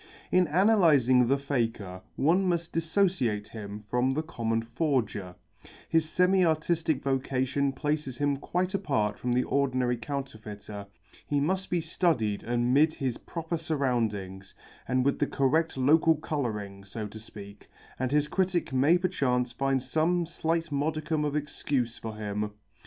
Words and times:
In 0.31 0.47
analysing 0.47 1.27
the 1.27 1.37
Faker 1.37 2.01
one 2.15 2.43
must 2.49 2.73
dissociate 2.73 3.49
him 3.49 3.83
from 3.87 4.15
the 4.15 4.23
common 4.23 4.63
forger; 4.63 5.35
his 5.87 6.09
semi 6.09 6.43
artistic 6.43 7.03
vocation 7.03 7.71
places 7.71 8.17
him 8.17 8.37
quite 8.37 8.73
apart 8.73 9.19
from 9.19 9.31
the 9.33 9.43
ordinary 9.43 9.97
counterfeiter; 9.97 10.87
he 11.27 11.39
must 11.39 11.69
be 11.69 11.81
studied 11.81 12.41
amid 12.43 12.93
his 12.93 13.19
proper 13.19 13.57
surroundings, 13.57 14.55
and 14.87 15.05
with 15.05 15.19
the 15.19 15.27
correct 15.27 15.77
local 15.77 16.15
colouring, 16.15 16.83
so 16.83 17.05
to 17.05 17.19
speak, 17.19 17.69
and 17.99 18.11
his 18.11 18.27
critic 18.27 18.73
may 18.73 18.97
perchance 18.97 19.51
find 19.51 19.83
some 19.83 20.25
slight 20.25 20.71
modicum 20.71 21.23
of 21.23 21.35
excuse 21.35 21.99
for 21.99 22.15
him. 22.15 22.49